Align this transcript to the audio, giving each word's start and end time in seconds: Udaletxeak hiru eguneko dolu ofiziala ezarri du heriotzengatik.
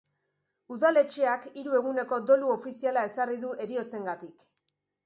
Udaletxeak 0.75 1.45
hiru 1.63 1.77
eguneko 1.81 2.19
dolu 2.33 2.51
ofiziala 2.57 3.07
ezarri 3.13 3.43
du 3.47 3.57
heriotzengatik. 3.67 4.53